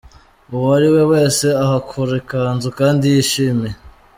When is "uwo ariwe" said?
0.53-1.01